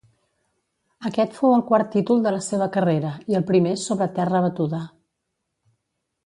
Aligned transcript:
Aquest 1.09 1.35
fou 1.41 1.53
el 1.57 1.61
quart 1.67 1.91
títol 1.95 2.23
de 2.27 2.33
la 2.37 2.39
seva 2.45 2.69
carrera 2.77 3.13
i 3.35 3.39
el 3.41 3.45
primer 3.53 3.75
sobre 3.83 4.09
terra 4.17 4.43
batuda. 4.47 4.81